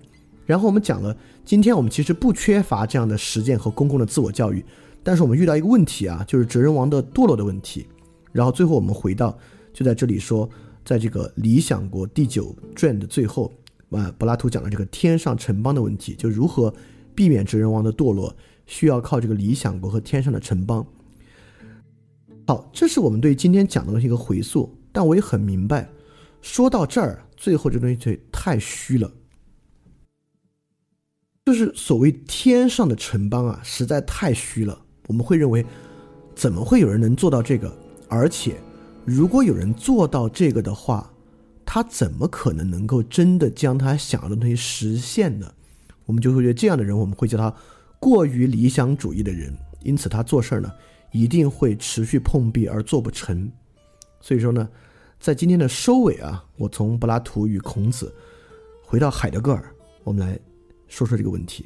[0.46, 4.64] 然后我们讲了，今天我们其实不缺乏这样的实践和公共的自我教育，
[5.04, 7.86] 但是我们遇到一个问题啊，就是哲人王的堕落的问题。
[8.32, 9.38] 然后最后我们回到，
[9.74, 10.50] 就在这里说，
[10.86, 13.52] 在这个《理想国》第九卷的最后，
[13.92, 16.74] 啊，柏拉图讲了这个天上城邦的问题，就如何
[17.14, 18.34] 避免哲人王的堕落，
[18.66, 20.86] 需要靠这个理想国和天上的城邦。
[22.48, 25.90] 好，这是我们对今天讲的东西一个回溯，但我也很明白，
[26.42, 29.12] 说到这儿，最后这东西就太虚了，
[31.46, 34.82] 就是所谓天上的城邦啊，实在太虚了。
[35.08, 35.66] 我们会认为，
[36.36, 37.78] 怎么会有人能做到这个？
[38.08, 38.56] 而且，
[39.04, 41.12] 如果有人做到这个的话，
[41.66, 45.54] 他怎么可能能够真的将他想要的东西实现呢？
[46.06, 47.54] 我们就会觉得这样的人，我们会叫他
[48.00, 50.72] 过于理想主义的人，因此他做事儿呢。
[51.12, 53.52] 一定会持续碰壁而做不成，
[54.20, 54.68] 所以说呢，
[55.20, 58.14] 在今天的收尾啊，我从柏拉图与孔子
[58.84, 60.38] 回到海德格尔，我们来
[60.88, 61.66] 说说这个问题。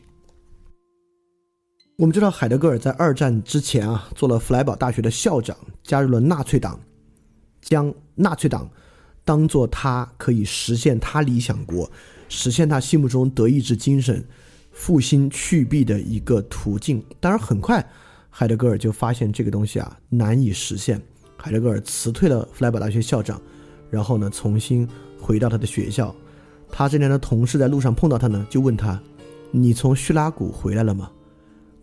[1.98, 6.80] 我们知道海德格尔在二战之前啊，做了弗莱堡大学的校长，加入了纳粹党，
[7.62, 8.70] 将纳粹党
[9.24, 11.92] 当做他可以实现他理想国、
[12.30, 14.26] 实现他心目中德意志精神、
[14.72, 17.04] 复兴去弊的一个途径。
[17.20, 17.88] 当然，很快。
[18.34, 21.00] 海德格尔就发现这个东西啊难以实现，
[21.36, 23.40] 海德格尔辞退了弗莱堡大学校长，
[23.90, 24.88] 然后呢重新
[25.20, 26.16] 回到他的学校。
[26.72, 28.98] 他这边的同事在路上碰到他呢，就问他
[29.52, 31.12] ：“你从叙拉古回来了吗？”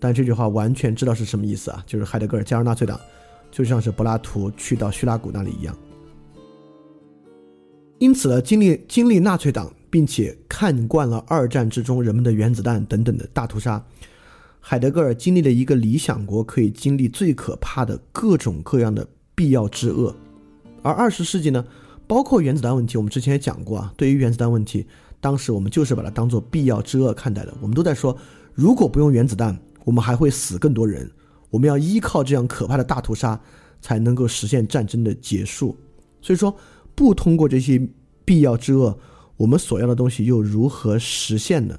[0.01, 2.99] 但这句话完全知道是什么意思啊，就是海德格尔加入纳粹党，
[3.51, 5.77] 就像是柏拉图去到叙拉古那里一样。
[7.99, 13.85] 因此呢，经历经历纳粹党，并且看惯了二战之中人们的原子弹等等的大屠杀。
[14.61, 20.15] 海德格尔经历了一个理想国可以经历最可怕的各种各样的必要之恶，
[20.83, 21.65] 而二十世纪呢，
[22.07, 23.93] 包括原子弹问题，我们之前也讲过啊。
[23.97, 24.87] 对于原子弹问题，
[25.21, 27.55] 当时我们就是把它当做必要之恶看待的。
[27.63, 28.15] 我们都在说，
[28.53, 31.11] 如果不用原子弹，我们还会死更多人。
[31.51, 33.41] 我们要依靠这样可怕的大屠杀，
[33.81, 35.75] 才能够实现战争的结束。
[36.21, 36.55] 所以说，
[36.95, 37.81] 不通过这些
[38.25, 38.99] 必要之恶，
[39.37, 41.79] 我们所要的东西又如何实现呢？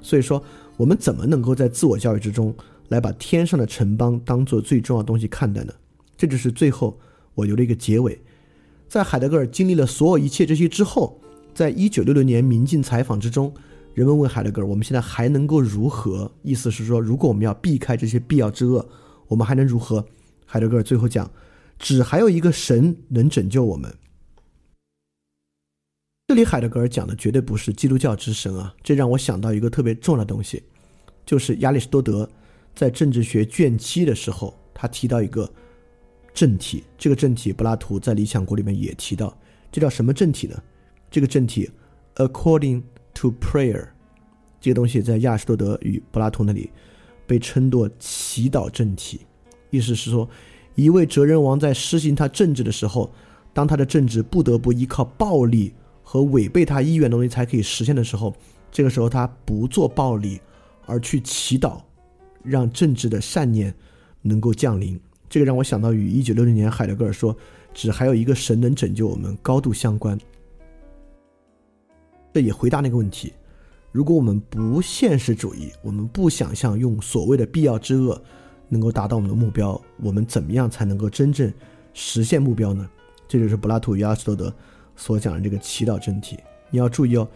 [0.00, 0.42] 所以说。
[0.76, 2.54] 我们怎么能够在自我教育之中
[2.88, 5.72] 来把天上的城邦当做最重要的东西看待呢？
[6.16, 6.98] 这就是最后
[7.34, 8.20] 我留了一个结尾。
[8.88, 11.20] 在海德格尔经历了所有一切这些之后，
[11.54, 13.52] 在一九六六年民进采访之中，
[13.94, 18.86] 人们问海德格尔：“我们现在还能够如何？”意思是说，如果我们要避开这些必要之恶，
[19.26, 20.04] 我们还能如何？
[20.44, 21.28] 海德格尔最后讲
[21.78, 23.92] ：“只还有一个神能拯救我们。”
[26.26, 30.62] 这里海德格尔讲的绝对不是基督教之神啊，这让我想到一个特别重要的东西，
[31.26, 32.26] 就是亚里士多德
[32.74, 35.46] 在政治学卷七的时候，他提到一个
[36.32, 39.36] 正体，这个正体柏拉图在《理想国》里面也提到，
[39.70, 40.56] 这叫什么正体呢？
[41.10, 41.70] 这个正体
[42.16, 43.88] ，according to prayer，
[44.62, 46.70] 这个东西在亚里士多德与柏拉图那里
[47.26, 49.26] 被称作祈祷正体，
[49.68, 50.26] 意思是说，
[50.74, 53.12] 一位哲人王在施行他政治的时候，
[53.52, 55.74] 当他的政治不得不依靠暴力。
[56.04, 58.32] 和违背他意愿的东西才可以实现的时候，
[58.70, 60.40] 这个时候他不做暴力，
[60.86, 61.80] 而去祈祷，
[62.44, 63.74] 让政治的善念
[64.22, 65.00] 能够降临。
[65.28, 67.36] 这个让我想到与一九六零年海德格尔说
[67.74, 70.16] “只还有一个神能拯救我们”高度相关。
[72.32, 73.32] 这也回答那个问题：
[73.90, 78.22] 如果我们不现实主义，我们不想象用所谓的必要之恶
[78.68, 81.52] 能够达到我们的目标，我们怎么样才能够真正
[81.94, 82.88] 实现目标呢？
[83.26, 84.54] 这就是柏拉图与阿斯多德。
[84.96, 86.38] 所讲的这个祈祷真题，
[86.70, 87.28] 你要注意哦。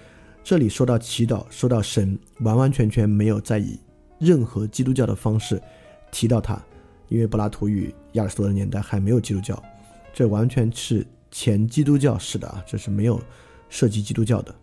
[0.44, 3.78] 这里说到祈祷，说到神，完完全全没有在以
[4.18, 5.60] 任何基督教的方式
[6.10, 6.58] 提到他，
[7.08, 9.62] 因为柏拉图与亚里士多德年代还没有基督教，
[10.12, 13.20] 这完全是前基督教式的啊，这是没有
[13.68, 14.54] 涉及基督教的。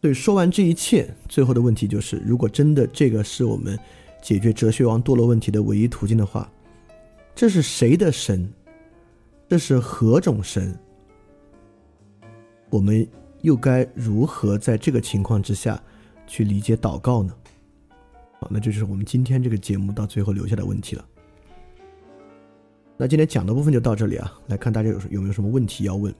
[0.00, 3.78] 对，说完这一切，最后的问题就是：如果真的这个是我们
[4.22, 6.50] 解决哲学王堕落问题的唯一途径的话，
[7.34, 8.50] 这是谁的神？
[9.46, 10.74] 这是何种神？
[12.70, 13.06] 我们
[13.42, 15.82] 又该如何在这个情况之下
[16.26, 17.34] 去理解祷告呢？
[18.38, 21.04] 好，那这就是我们今天这个节目到最后留下的问题了。
[22.96, 26.14] 那今天讲的部分就到这里啊，来看大家有有没有什么问题要问。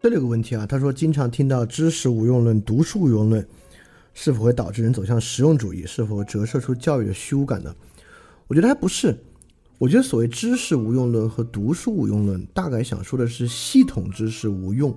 [0.00, 3.44] 这里有个问题啊，他说经常听到知识无用论、读书无用论，
[4.14, 5.84] 是否会导致人走向实用主义？
[5.84, 7.74] 是否折射出教育的虚无感呢？
[8.46, 9.16] 我觉得还不是。
[9.78, 14.90] 我觉得所谓知识无用论和读书无用论，大概想说的是系统知识无用，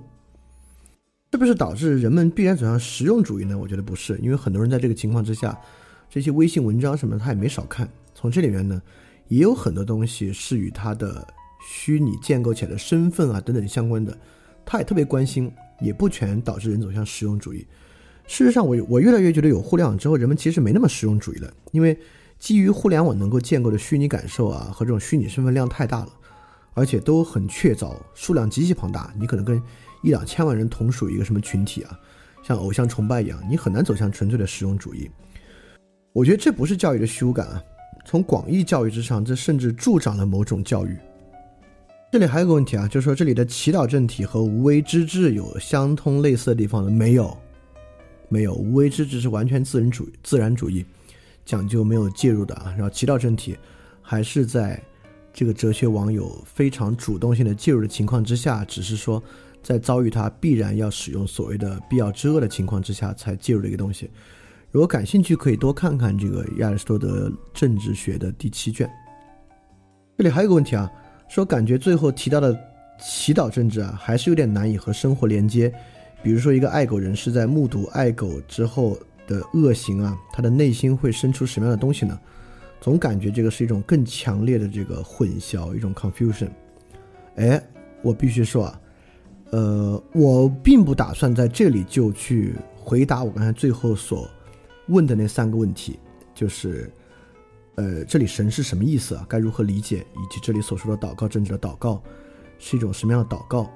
[1.30, 3.56] 是不是导致人们必然走向实用主义呢？
[3.56, 5.56] 我觉得不是，因为很多人在这个情况之下，
[6.10, 8.82] 这些微信文章什么他也没少看，从这里面呢，
[9.28, 11.24] 也有很多东西是与他的
[11.64, 14.18] 虚拟建构起来的身份啊等等相关的，
[14.64, 15.48] 他也特别关心，
[15.80, 17.64] 也不全导致人走向实用主义。
[18.26, 21.96] 事实上，我我越来越觉得有互联网之后，人们其实没那么实用主义了，因为。
[22.42, 26.08] 基于互联网能够建构的虚拟感受啊，和这种虚拟身份量太大了，
[26.74, 29.14] 而且都很确凿，数量极其庞大。
[29.16, 29.62] 你可能跟
[30.02, 31.96] 一两千万人同属一个什么群体啊，
[32.42, 35.08] 像偶像崇拜一样，你很难走向纯粹的实用主义。
[36.12, 37.62] 我觉得这不是教育的虚无感啊，
[38.04, 40.98] 从广义教育之上，这甚至助长了某种教育。
[42.10, 46.90] 这里还有个问题啊，就是说这里的祈祷正体和无为之治有相通类似的地方吗？
[46.90, 47.38] 没有，
[48.28, 50.84] 没有，无为之治是完全自然主自然主义。
[51.44, 53.58] 讲究没有介入的啊，然后祈祷正体，
[54.00, 54.80] 还是在
[55.32, 59.22] 这个哲学网友非常主动性的介入的情况之下，只是说
[59.62, 64.10] 在遭遇他必然要使用所谓的必要之恶的情况之下才介入的一个东西。
[64.70, 68.88] 如果感兴趣，可以多看看这个亚里士多德政治学的第七卷。
[70.18, 70.90] 这里还有个问题啊，
[71.28, 72.56] 说感觉最后提到的
[73.00, 75.72] 祈祷政治啊，还是有点难以和生活连接。
[76.22, 78.96] 比如说一个爱狗人士在目睹爱狗之后。
[79.32, 82.18] 的恶行啊，他的内心会生出什么样的东西呢？
[82.80, 86.48] 总感觉这个是一种更强烈的这个混淆，一种 confusion。
[87.36, 87.62] 哎，
[88.02, 88.80] 我必须说啊，
[89.50, 94.28] 呃，我并不打算在这里就去回答我刚才最后所
[94.88, 95.98] 问的那三个问题，
[96.34, 96.92] 就是，
[97.76, 99.24] 呃，这里神是什么意思啊？
[99.28, 99.98] 该如何理解？
[99.98, 102.02] 以及这里所说的祷告政治的祷告
[102.58, 103.70] 是一种什么样的祷告？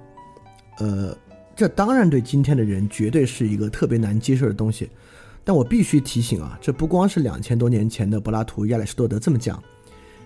[0.79, 1.17] 呃，
[1.55, 4.91] 这当然对今天的人绝对是一个特别难接受的东西。
[5.47, 9.63] 但我必须提醒啊，这不光是两千多年前的柏拉图、亚里士多德这么讲，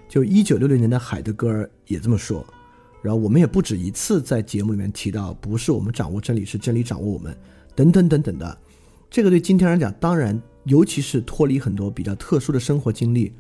[0.09, 2.43] 就一九六六年的海德格尔也这么说。
[3.03, 7.37] 然后我们也不止一次在节目里面提到，不是我们掌握真理，是真理掌握我们，
[7.75, 8.59] 等等等等的。
[9.11, 13.31] 这个对今天来讲，当然，尤其是脱离很多比较特殊的生活经历，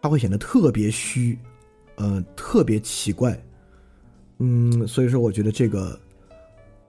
[0.00, 1.38] 它会显得特别虚，
[1.96, 3.38] 呃，特别奇怪。
[4.38, 6.00] 嗯，所以说，我觉得这个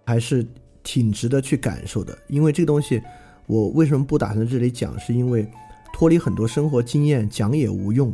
[0.06, 0.48] 还是
[0.82, 3.02] 挺值得去感受的，因为这个东西。
[3.46, 4.98] 我为什么不打算这里讲？
[5.00, 5.48] 是因为
[5.94, 8.14] 脱离很多生活经验讲也无用。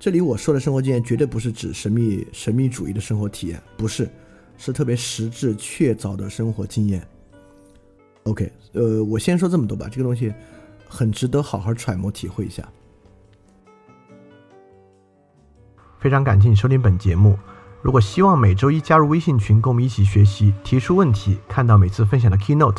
[0.00, 4.08] 这里我说的生活经验绝对不是指神秘神秘主义的生活体验，不是，
[4.58, 7.06] 是特别实质确凿的生活经验。
[8.24, 10.32] OK，呃，我先说这么多吧，这个东西
[10.88, 12.66] 很值得好好揣摩体会一下。
[15.98, 17.38] 非常感谢你收听本节目。
[17.80, 22.78] 如果希望每周一加入微信群，跟我们一起学习，提出问题，看到每次分享的 keynote，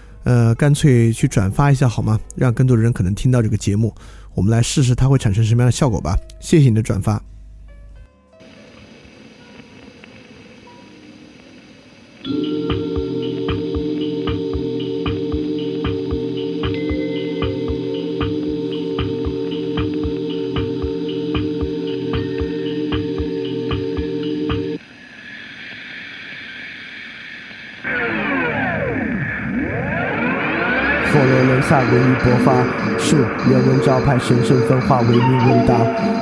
[0.23, 2.19] 呃，干脆去转发一下好吗？
[2.35, 3.93] 让更多的人可能听到这个节目，
[4.35, 6.17] 我们来试试它会产生什么样的效果吧。
[6.39, 7.30] 谢谢你的转发。
[31.71, 32.51] 下文艺勃发，
[32.99, 33.15] 树
[33.49, 35.77] 原文招牌，神圣分化，为民问答。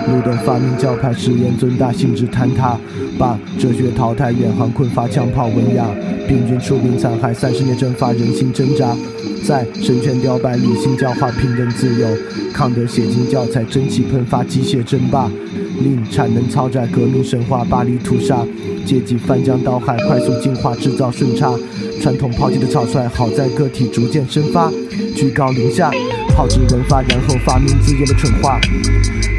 [0.05, 2.77] 路灯发明教派，实验尊大，性质坍塌。
[3.17, 5.87] 把哲学淘汰，远航困乏，枪炮文雅。
[6.27, 8.95] 病菌出兵残害，三十年蒸发，人心挣扎。
[9.43, 12.07] 在神权雕败，理性教化，平等自由。
[12.53, 15.31] 康德写进教材，蒸汽喷发，机械争霸。
[15.81, 18.45] 令产能超载，革命神话，巴黎屠杀。
[18.85, 21.51] 阶级翻江倒海，快速进化，制造顺差。
[21.99, 24.71] 传统抛弃的草率，好在个体逐渐生发。
[25.15, 25.91] 居高临下，
[26.35, 28.59] 炮制文化，然后发明自己的蠢话。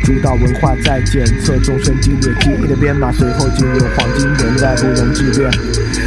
[0.04, 5.50] 主导文化在检测众生激烈记忆的编码，随后进入黄金年代，不容置辩。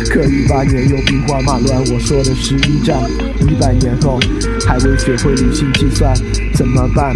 [0.09, 2.99] 可一八年又兵荒马乱，我说的是一战。
[3.47, 4.19] 一百年后
[4.67, 6.13] 还未学会理性计算，
[6.53, 7.15] 怎么办？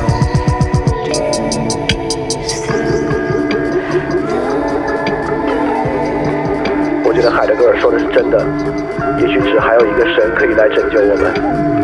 [8.13, 8.45] 真的，
[9.19, 11.80] 也许只还有一个神可以来拯救我们。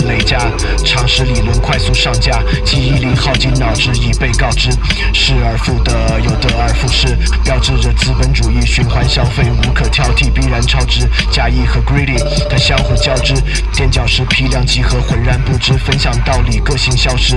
[0.00, 0.38] 累加，
[0.84, 4.70] 常识理论快速上架，记忆力耗尽，脑汁已被告知，
[5.12, 11.08] 失而复得，又得而复失，标志着资本主义循环消费无可挑剔，必然超值。
[11.30, 13.34] 假意和 greedy，它相互交织，
[13.72, 17.36] 垫脚石批量集合，浑然不知，分享道理，个性消失。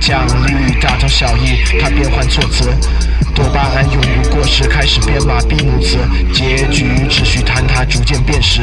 [0.00, 2.70] 奖励大同小异，它变换措辞，
[3.34, 5.98] 多巴胺永不过时，开始编码闭幕词，
[6.32, 8.62] 结局秩序坍塌，逐渐变实。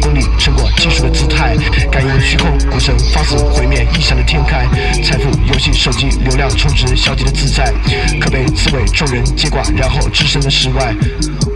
[0.01, 1.55] 功利成果技术的姿态。
[1.91, 4.67] 感应虚空，古神放肆毁灭异想的天开。
[5.03, 7.71] 财富游戏手机流量充值，消极的自在。
[8.19, 10.93] 可被刺猬众人接管，然后置身的世外。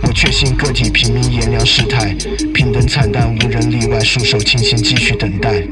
[0.03, 2.15] 我确信个体平民炎凉世态，
[2.53, 5.63] 平等惨淡，无人例外，束手清心，继续等待。